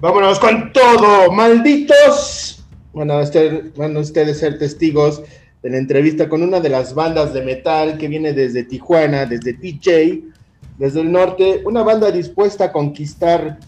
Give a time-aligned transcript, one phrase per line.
[0.00, 2.64] Vámonos con todo, malditos.
[2.92, 5.22] Bueno, este, van ustedes ser testigos
[5.62, 9.52] de la entrevista con una de las bandas de metal que viene desde Tijuana, desde
[9.52, 10.24] TJ,
[10.78, 13.58] desde el norte, una banda dispuesta a conquistar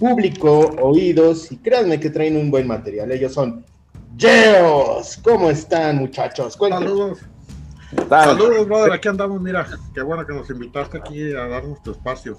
[0.00, 3.12] público, oídos, y créanme que traen un buen material.
[3.12, 3.64] Ellos son
[4.18, 5.20] Geos.
[5.22, 6.54] ¿Cómo están, muchachos?
[6.54, 7.20] Saludos.
[8.08, 8.92] Saludos, brother.
[8.92, 9.40] Aquí andamos.
[9.40, 12.36] Mira, qué bueno que nos invitaste aquí a darnos tu espacio.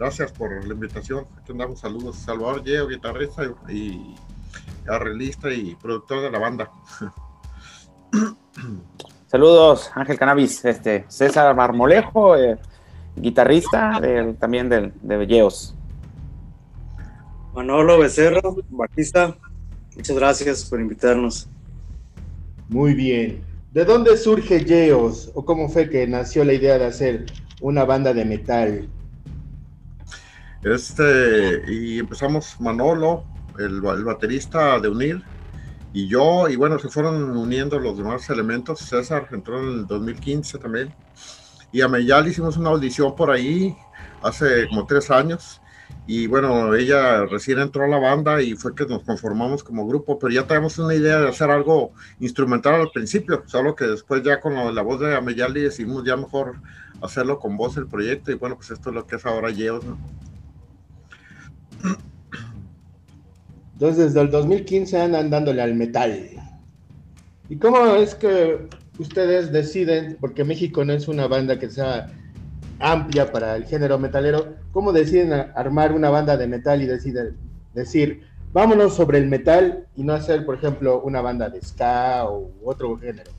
[0.00, 1.26] Gracias por la invitación.
[1.36, 1.80] Aquí andamos.
[1.80, 2.16] Saludos.
[2.16, 4.14] Salvador Geo, guitarrista y
[4.88, 6.70] arreglista y productor de la banda.
[9.26, 12.58] Saludos, Ángel Cannabis, este, César Marmolejo, eh,
[13.14, 14.00] guitarrista
[14.38, 15.74] también de, de Yeos.
[17.52, 18.40] Manolo Becerra,
[18.70, 19.36] bajista,
[19.94, 21.46] muchas gracias por invitarnos.
[22.70, 23.44] Muy bien.
[23.70, 27.26] ¿De dónde surge Yeos o cómo fue que nació la idea de hacer
[27.60, 28.88] una banda de metal?
[30.62, 35.22] Este, y empezamos Manolo, el, el baterista de Unir,
[35.92, 38.80] y yo, y bueno, se fueron uniendo los demás elementos.
[38.80, 40.94] César entró en el 2015 también.
[41.72, 43.76] Y a Meyal hicimos una audición por ahí
[44.22, 45.60] hace como tres años.
[46.06, 50.18] Y bueno, ella recién entró a la banda y fue que nos conformamos como grupo,
[50.18, 54.40] pero ya tenemos una idea de hacer algo instrumental al principio, solo que después ya
[54.40, 56.62] con la voz de Ameyali decidimos ya mejor
[57.00, 59.84] hacerlo con voz el proyecto y bueno, pues esto es lo que es ahora Yeos,
[59.84, 59.98] ¿no?
[63.80, 66.28] Entonces, desde el 2015 andan dándole al metal.
[67.48, 72.12] ¿Y cómo es que ustedes deciden, porque México no es una banda que sea
[72.78, 77.38] amplia para el género metalero, cómo deciden armar una banda de metal y deciden
[77.72, 78.20] decir,
[78.52, 82.98] vámonos sobre el metal y no hacer, por ejemplo, una banda de ska o otro
[82.98, 83.30] género?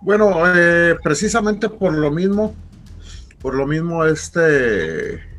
[0.00, 2.54] Bueno, eh, precisamente por lo mismo,
[3.42, 5.33] por lo mismo, este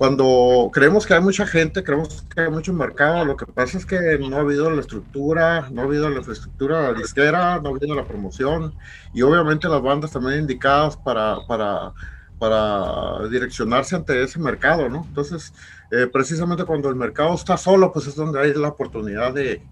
[0.00, 3.84] cuando creemos que hay mucha gente, creemos que hay mucho mercado, lo que pasa es
[3.84, 7.94] que no ha habido la estructura, no ha habido la infraestructura disquera, no ha habido
[7.94, 8.74] la promoción
[9.12, 11.92] y obviamente las bandas también indicadas para, para,
[12.38, 15.04] para direccionarse ante ese mercado, ¿no?
[15.06, 15.52] Entonces,
[15.90, 19.62] eh, precisamente cuando el mercado está solo, pues es donde hay la oportunidad de,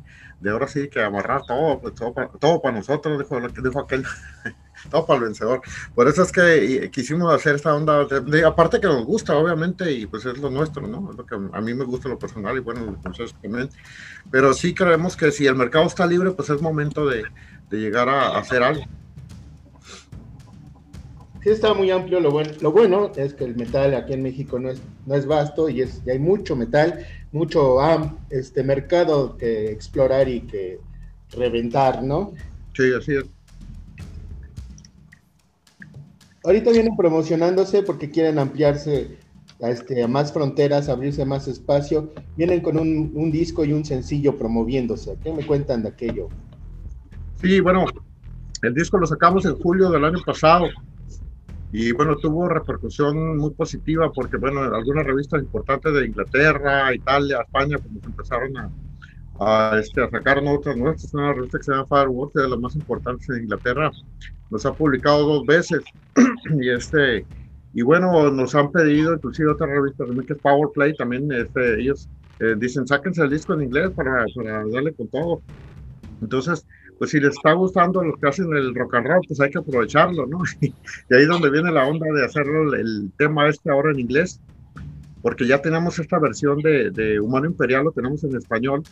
[0.41, 4.04] de ahora sí que amarrar todo, pues, todo, para, todo para nosotros, dijo, dijo aquel.
[4.91, 5.60] todo para el vencedor.
[5.94, 10.06] Por eso es que quisimos hacer esta onda, de, aparte que nos gusta, obviamente, y
[10.06, 11.10] pues es lo nuestro, ¿no?
[11.10, 13.69] Es lo que a mí me gusta lo personal y bueno, los también.
[14.31, 17.25] Pero sí creemos que si el mercado está libre, pues es momento de,
[17.70, 18.84] de llegar a, a, hacer algo.
[21.43, 22.20] Sí, está muy amplio.
[22.20, 25.26] Lo bueno, lo bueno es que el metal aquí en México no es, no es
[25.26, 27.77] vasto y, es, y hay mucho metal, mucho
[28.31, 30.81] este mercado que explorar y que
[31.31, 32.33] reventar, ¿no?
[32.75, 33.25] Sí, así es.
[36.44, 39.19] ahorita vienen promocionándose porque quieren ampliarse
[39.61, 42.12] a, este, a más fronteras, abrirse más espacio.
[42.37, 45.19] Vienen con un, un, disco y un sencillo promoviéndose.
[45.22, 46.28] ¿Qué me cuentan de aquello?
[47.43, 47.84] Sí, bueno,
[48.62, 50.69] el disco lo sacamos en julio del año pasado
[51.73, 57.77] y bueno, tuvo repercusión muy positiva porque bueno, algunas revistas importantes de Inglaterra, Italia, España,
[57.79, 58.71] pues empezaron a,
[59.41, 62.75] a, este, a sacar notas nuestras, una revista que se llama Fireworks, de las más
[62.75, 63.91] importantes en Inglaterra,
[64.51, 65.83] nos ha publicado dos veces.
[66.61, 67.27] Y este
[67.75, 72.09] y bueno nos han pedido inclusive otras revistas que es Powerplay también este, ellos
[72.41, 75.43] eh, dicen sáquense el disco en inglés para, para darle con todo
[76.23, 76.67] entonces
[76.99, 79.59] pues si les está gustando los que hacen el rock and roll pues hay que
[79.59, 80.67] aprovecharlo no y
[81.15, 84.41] ahí es donde viene la onda de hacerlo el, tema este ahora en inglés
[85.23, 88.85] porque ya tenemos esta versión de, de Humano Imperial, lo tenemos en español,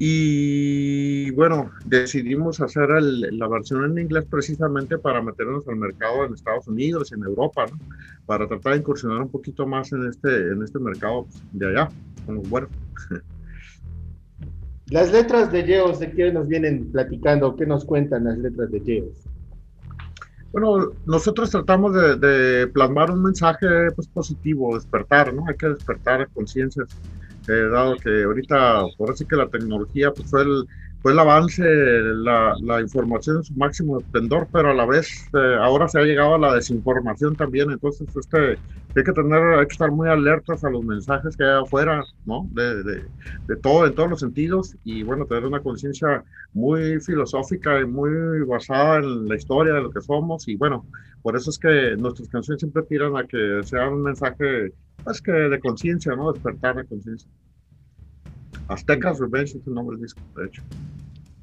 [0.00, 6.34] y bueno, decidimos hacer el, la versión en inglés precisamente para meternos al mercado en
[6.34, 7.78] Estados Unidos en Europa, ¿no?
[8.24, 11.88] para tratar de incursionar un poquito más en este, en este mercado de allá.
[12.26, 12.68] Bueno.
[14.90, 17.54] Las letras de Geos, ¿de qué nos vienen platicando?
[17.56, 19.24] ¿Qué nos cuentan las letras de Geos?
[20.52, 25.44] Bueno, nosotros tratamos de, de plasmar un mensaje pues, positivo, despertar, ¿no?
[25.46, 26.88] Hay que despertar conciencias
[27.48, 30.66] eh, dado que ahorita, por así que la tecnología pues, fue, el,
[31.00, 35.56] fue el avance, la, la información en su máximo esplendor, pero a la vez eh,
[35.60, 38.60] ahora se ha llegado a la desinformación también, entonces este,
[38.94, 42.48] hay que tener, hay que estar muy alertas a los mensajes que hay afuera, ¿no?
[42.52, 43.10] De, de,
[43.46, 48.10] de todo, en todos los sentidos, y bueno, tener una conciencia muy filosófica y muy
[48.46, 50.88] basada en la historia de lo que somos, y bueno,
[51.22, 54.72] por eso es que nuestras canciones siempre tiran a que sea un mensaje
[55.06, 56.32] es que de conciencia, ¿no?
[56.32, 57.30] Despertar de conciencia.
[58.68, 60.62] Aztecas Revenge es el nombre del disco, de hecho.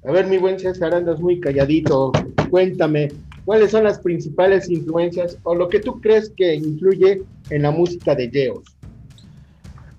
[0.07, 2.11] A ver, mi buen César, andas muy calladito.
[2.49, 3.11] Cuéntame,
[3.43, 8.13] ¿cuáles son las principales influencias o lo que tú crees que influye en la música
[8.13, 8.77] de Geos?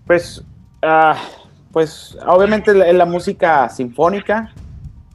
[0.06, 0.44] Pues,
[0.82, 1.20] ah,
[1.72, 4.52] pues obviamente la, la música sinfónica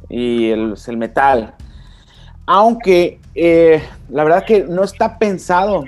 [0.09, 1.55] y el, el metal.
[2.45, 5.85] Aunque eh, la verdad que no está pensado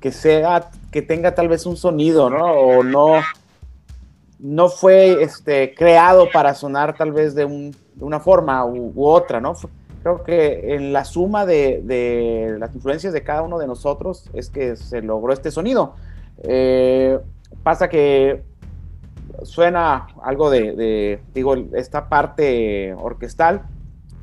[0.00, 2.44] que sea, que tenga tal vez un sonido, ¿no?
[2.46, 3.20] O no,
[4.38, 9.40] no fue este, creado para sonar tal vez de, un, de una forma u, otra,
[9.40, 9.54] ¿no?
[10.02, 14.48] Creo que en la suma de, de, las influencias de cada uno de nosotros es
[14.48, 15.96] que se logró este sonido.
[16.42, 17.18] Eh,
[17.64, 18.44] pasa que
[19.42, 23.62] suena algo de, digo, esta parte orquestal,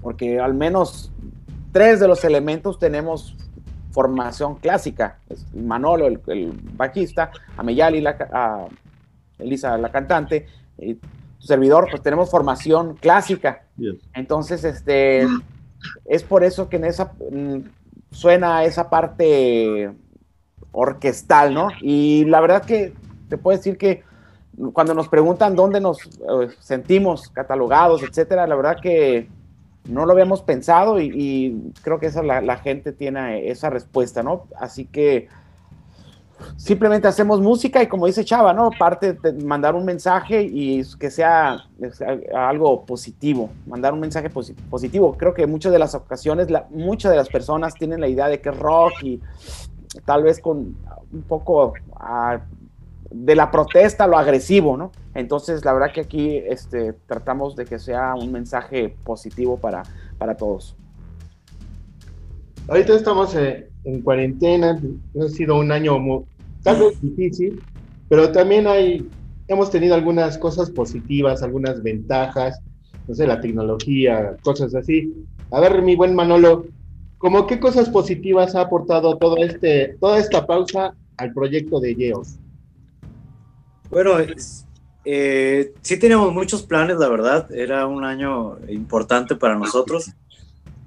[0.01, 1.11] porque al menos
[1.73, 3.35] tres de los elementos tenemos
[3.91, 5.19] formación clásica.
[5.53, 8.67] Manolo, el, el bajista, Ameyali, la,
[9.39, 10.47] Elisa, la cantante,
[10.77, 10.97] y
[11.39, 13.63] su servidor, pues tenemos formación clásica.
[13.77, 13.95] Yes.
[14.13, 15.27] Entonces, este,
[16.05, 17.59] es por eso que en esa mm,
[18.11, 19.91] suena esa parte
[20.71, 21.69] orquestal, ¿no?
[21.81, 22.93] Y la verdad que
[23.29, 24.03] te puedo decir que
[24.73, 29.29] cuando nos preguntan dónde nos eh, sentimos catalogados, etcétera, la verdad que
[29.85, 34.23] no lo habíamos pensado y, y creo que esa la, la, gente tiene esa respuesta,
[34.23, 34.47] ¿no?
[34.57, 35.27] Así que
[36.57, 38.69] simplemente hacemos música y como dice Chava, ¿no?
[38.77, 41.65] Parte de mandar un mensaje y que sea,
[42.35, 45.15] algo positivo, mandar un mensaje posi positivo.
[45.17, 48.51] Creo que muchas de las ocasiones, muchas de las personas tienen la idea de que
[48.51, 49.21] rock y
[50.05, 50.75] tal vez con
[51.11, 52.39] un poco uh,
[53.11, 54.91] de la protesta, lo agresivo, ¿no?
[55.13, 59.83] Entonces, la verdad que aquí este, tratamos de que sea un mensaje positivo para,
[60.17, 60.75] para todos.
[62.67, 64.81] Ahorita estamos eh, en cuarentena,
[65.21, 66.23] ha sido un año muy,
[66.63, 67.61] tal vez difícil,
[68.09, 69.07] pero también hay,
[69.47, 72.59] hemos tenido algunas cosas positivas, algunas ventajas,
[73.07, 75.13] no sé, la tecnología, cosas así.
[75.51, 76.65] A ver, mi buen Manolo,
[77.19, 82.35] ¿cómo qué cosas positivas ha aportado todo este, toda esta pausa al proyecto de Yeos?
[83.91, 84.13] Bueno,
[85.05, 87.53] eh, sí teníamos muchos planes, la verdad.
[87.53, 90.09] Era un año importante para nosotros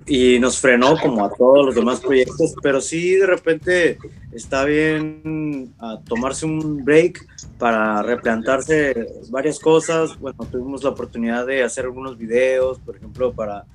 [0.09, 3.99] y nos frenó como a todos los demás proyectos, pero sí de repente
[4.33, 7.27] está bien a tomarse un break
[7.59, 10.19] para replantarse varias cosas.
[10.19, 13.67] Bueno, tuvimos la oportunidad de hacer algunos videos, por ejemplo, para,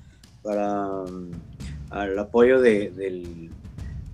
[0.42, 1.04] para
[2.04, 3.50] el apoyo de, de,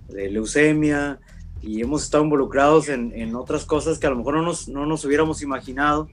[0.09, 1.19] de leucemia
[1.63, 4.85] y hemos estado involucrados en, en, otras cosas que a lo mejor no nos, no
[4.85, 6.07] nos hubiéramos imaginado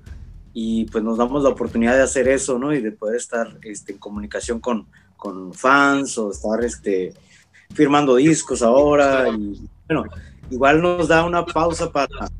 [0.54, 2.72] y pues nos damos la oportunidad de hacer eso, ¿no?
[2.72, 4.86] Y de poder estar este, en comunicación con,
[5.18, 7.12] con fans o estar este,
[7.74, 10.04] firmando discos ahora y bueno,
[10.50, 12.30] igual nos da una pausa para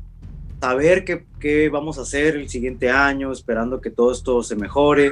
[0.59, 5.11] saber qué, qué vamos a hacer el siguiente año, esperando que todo esto se mejore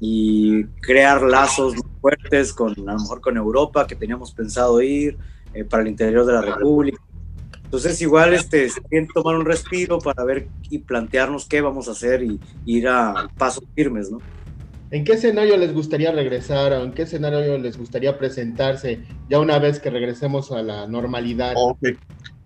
[0.00, 5.16] y crear lazos fuertes con a lo mejor con Europa que teníamos pensado ir
[5.54, 7.00] eh, para el interior de la República
[7.72, 8.70] entonces igual este,
[9.14, 13.30] tomar un respiro para ver y plantearnos qué vamos a hacer y, y ir a
[13.38, 14.18] pasos firmes, ¿no?
[14.92, 19.00] ¿En qué escenario les gustaría regresar o en qué escenario les gustaría presentarse
[19.30, 21.54] ya una vez que regresemos a la normalidad?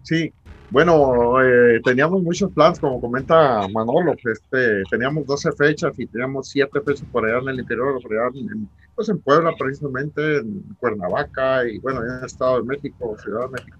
[0.02, 0.32] Sí,
[0.70, 6.80] bueno, eh, teníamos muchos planes, como comenta Manolo, este, teníamos 12 fechas y teníamos 7
[6.82, 11.68] fechas por allá en el interior, por allá en, pues en Puebla precisamente, en Cuernavaca
[11.68, 13.76] y bueno, en el Estado de México, Ciudad de México.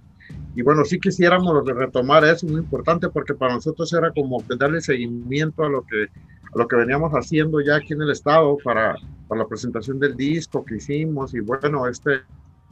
[0.57, 5.63] Y bueno, sí quisiéramos retomar eso, muy importante, porque para nosotros era como darle seguimiento
[5.63, 6.09] a lo que,
[6.57, 8.97] lo que veníamos haciendo ya aquí en el estado para,
[9.29, 11.35] para la presentación del disco que hicimos.
[11.35, 12.23] Y bueno, este,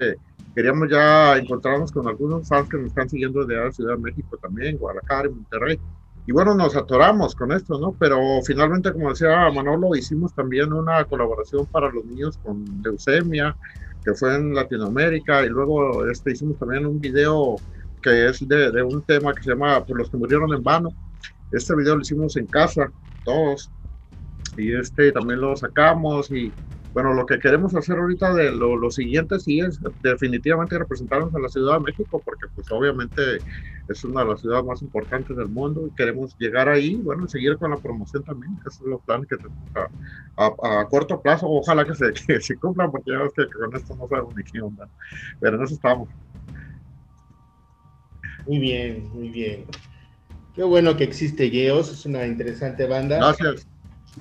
[0.01, 0.17] eh,
[0.55, 4.39] queríamos ya encontrarnos con algunos fans que nos están siguiendo desde la Ciudad de México
[4.39, 5.81] también, Guadalajara y Monterrey.
[6.27, 7.95] Y bueno, nos atoramos con esto, ¿no?
[7.99, 13.55] Pero finalmente, como decía Manolo, hicimos también una colaboración para los niños con leucemia,
[14.03, 17.57] que fue en Latinoamérica, y luego este, hicimos también un video
[18.03, 20.91] que es de, de, un tema que se llama Por los que murieron en vano.
[21.55, 22.93] Este video lo hicimos en casa,
[23.23, 23.71] todos,
[24.57, 26.53] y este también lo sacamos y
[26.93, 31.41] bueno, lo que queremos hacer ahorita de lo, lo, siguiente sí es definitivamente representarnos a
[31.41, 33.43] la Ciudad de México, porque pues obviamente
[33.89, 37.57] es una de las ciudades más importantes del mundo y queremos llegar ahí, bueno, seguir
[37.57, 39.59] con la promoción también, esos son los planes que tenemos
[40.37, 43.47] a, a, a corto plazo, ojalá que se, que se, cumplan, porque ya ves que
[43.49, 44.89] con esto no sabemos ni qué onda,
[45.41, 46.09] pero en eso estamos.
[48.47, 49.65] Muy bien, muy bien.
[50.55, 53.17] Qué bueno que existe Geos, es una interesante banda.
[53.17, 53.67] Gracias.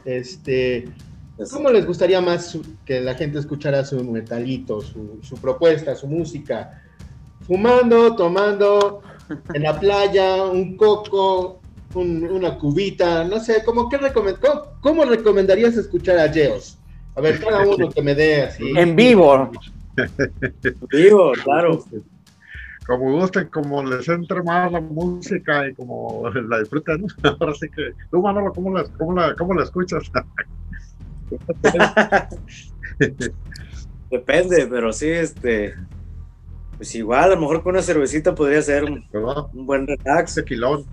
[0.05, 0.85] Este,
[1.51, 6.81] ¿Cómo les gustaría más que la gente escuchara su metalito, su, su propuesta, su música?
[7.45, 9.01] Fumando, tomando,
[9.53, 11.59] en la playa, un coco,
[11.93, 16.77] un, una cubita, no sé, ¿cómo, qué recomend cómo, ¿cómo, recomendarías escuchar a Geos?
[17.15, 18.71] A ver, cada uno que me dé así.
[18.75, 19.51] En vivo.
[19.97, 21.83] En vivo, claro.
[22.85, 27.05] Como gusten, como les entre más la música y como la disfruten.
[27.23, 30.11] Ahora sí que, tú Manolo, ¿cómo la, cómo la, cómo la escuchas?
[34.11, 35.73] Depende, pero sí, este,
[36.77, 39.05] pues igual, a lo mejor con una cervecita podría ser un,
[39.53, 40.35] un buen relax.
[40.35, 40.85] Tequilón.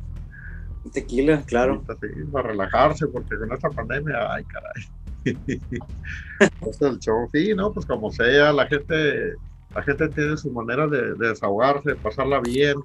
[0.84, 1.82] Un tequila, claro.
[2.00, 4.84] Sí, para relajarse, porque con esta pandemia, ay, caray.
[6.66, 7.72] es el show, sí, ¿no?
[7.72, 9.34] Pues como sea, la gente,
[9.74, 12.78] la gente tiene su manera de, desahogarse, de pasarla bien,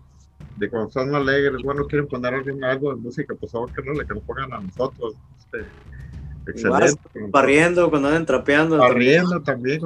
[0.57, 4.05] de cuando están alegres, bueno, quieren poner algo de música, pues ahora que no le
[4.05, 5.15] que nos pongan a nosotros.
[5.39, 5.65] Este,
[6.47, 7.01] Excelente.
[7.29, 8.77] Barriendo cuando andan trapeando.
[8.77, 9.81] Barriendo también,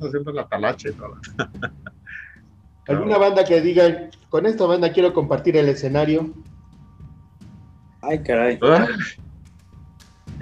[0.00, 1.16] haciendo la talacha y todo.
[2.88, 6.32] ¿Alguna banda que diga, con esta banda quiero compartir el escenario?
[8.02, 8.58] Ay, caray.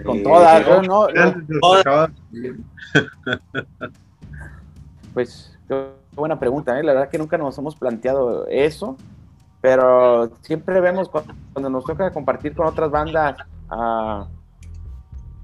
[0.02, 1.06] Con todas, ¿no?
[5.14, 6.82] Pues, qué buena pregunta, ¿eh?
[6.82, 8.96] La verdad que nunca nos hemos planteado eso,
[9.60, 13.36] pero siempre vemos cuando, nos toca compartir con otras bandas,
[13.70, 14.24] uh,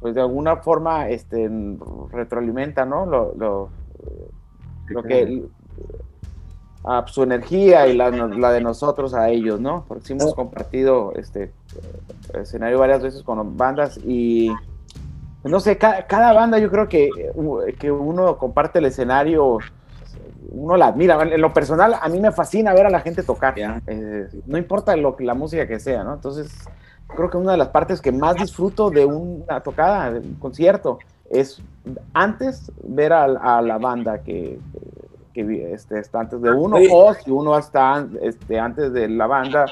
[0.00, 1.50] pues de alguna forma este,
[2.10, 3.06] retroalimenta, ¿no?
[3.06, 3.70] Lo, lo,
[4.88, 5.42] lo que
[6.86, 9.84] a su energía y la, la, de nosotros a ellos, ¿no?
[9.88, 11.52] Porque sí hemos compartido este
[12.32, 14.60] escenario varias veces con bandas y pues,
[15.48, 17.10] no sé, cada, banda yo creo que,
[17.78, 19.58] que uno comparte el escenario,
[20.50, 21.20] uno la admira.
[21.22, 23.54] En lo personal, a mí me fascina ver a la gente tocar.
[23.58, 26.14] Eh, no importa lo, la música que sea, ¿no?
[26.14, 26.52] Entonces,
[27.14, 30.98] creo que una de las partes que más disfruto de una tocada, de un concierto,
[31.30, 31.60] es
[32.12, 34.58] antes ver a, la banda que,
[35.32, 39.66] que, este, está antes de uno, o si uno está este, antes de la banda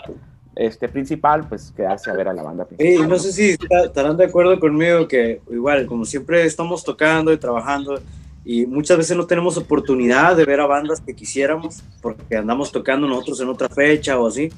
[0.56, 3.08] este, principal, pues quedarse a ver a la banda principal.
[3.08, 8.00] no sé si estarán de acuerdo conmigo que igual, como siempre estamos tocando y trabajando,
[8.44, 13.06] y muchas veces no tenemos oportunidad de ver a bandas que quisiéramos, porque andamos tocando
[13.06, 14.50] nosotros en otra fecha o así,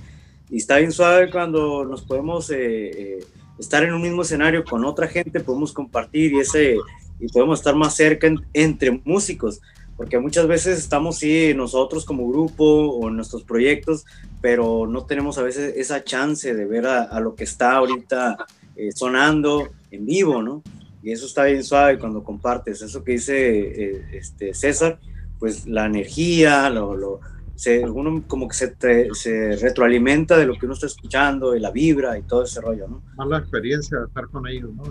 [0.50, 3.24] y está bien suave cuando nos podemos eh, eh,
[3.58, 6.76] estar en un mismo escenario con otra gente, podemos compartir y, ese,
[7.20, 9.60] y podemos estar más cerca entre músicos,
[9.96, 14.04] porque muchas veces estamos, sí, nosotros como grupo o en nuestros proyectos,
[14.40, 18.36] pero no tenemos a veces esa chance de ver a, lo que está ahorita
[18.76, 20.62] eh, sonando en vivo, ¿no?
[21.02, 24.98] Y eso está bien suave cuando compartes, eso que dice este, César,
[25.38, 27.20] pues la energía, lo
[27.56, 28.76] se, uno como que se,
[29.14, 32.86] se, retroalimenta de lo que uno está escuchando, de la vibra y todo ese rollo,
[32.86, 33.02] ¿no?
[33.16, 34.84] Más la experiencia de estar con ellos, ¿no?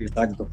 [0.00, 0.48] Exacto.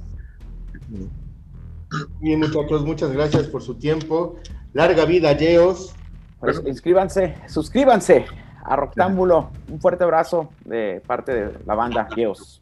[2.19, 4.37] Bien, muchachos, muchas gracias por su tiempo.
[4.73, 5.95] Larga vida, Yeos.
[6.39, 8.25] Pues inscríbanse, suscríbanse
[8.63, 9.51] a Roctámbulo.
[9.69, 12.61] Un fuerte abrazo de parte de la banda Yeos.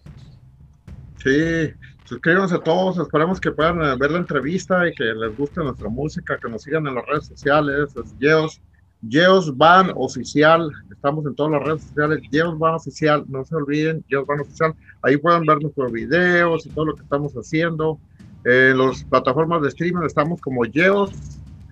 [1.17, 1.73] Sí,
[2.05, 5.89] suscríbanse a todos, esperamos que puedan eh, ver la entrevista y que les guste nuestra
[5.89, 8.61] música, que nos sigan en las redes sociales, Yeos
[9.07, 14.03] Geos Van Oficial, estamos en todas las redes sociales, Geos Van Oficial, no se olviden,
[14.07, 17.99] Geos Van Oficial, ahí pueden ver nuestros videos y todo lo que estamos haciendo.
[18.49, 21.11] En las plataformas de streaming estamos como Geos,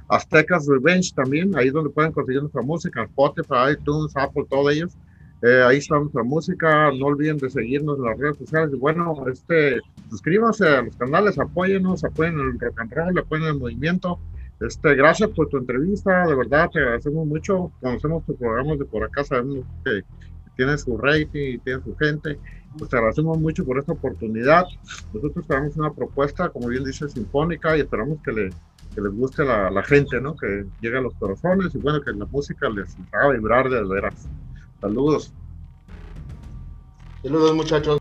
[0.09, 4.97] Aztecas Revenge también, ahí donde pueden conseguir nuestra música, Spotify, iTunes, Apple, todos ellos.
[5.41, 8.71] Eh, ahí está nuestra música, no olviden de seguirnos en las redes sociales.
[8.73, 9.79] Y bueno, este,
[10.09, 14.19] suscríbanse a los canales, apóyennos, apoyen el rock and roll, apoyen el movimiento.
[14.59, 17.71] Este, gracias por tu entrevista, de verdad te agradecemos mucho.
[17.79, 20.01] Conocemos tus programas de por acá, sabemos que
[20.55, 22.39] tiene su rating y tiene su gente.
[22.77, 24.65] Pues te agradecemos mucho por esta oportunidad.
[25.13, 28.49] Nosotros tenemos una propuesta, como bien dice, sinfónica y esperamos que, le,
[28.93, 30.35] que les guste a la, gente, ¿no?
[30.35, 34.27] Que llegue a los corazones y bueno, que la música les haga vibrar de veras.
[34.81, 35.33] Saludos.
[37.23, 37.99] Saludos, muchachos.